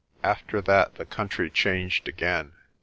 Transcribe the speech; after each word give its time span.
After 0.23 0.61
that 0.61 0.95
the 0.95 1.05
country 1.05 1.51
changed 1.51 2.07
again. 2.07 2.53